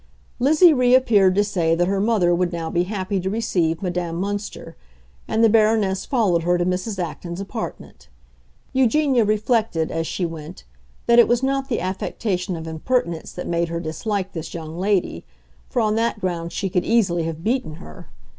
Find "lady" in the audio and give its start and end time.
14.79-15.23